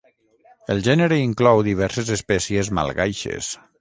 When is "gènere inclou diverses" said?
0.87-2.11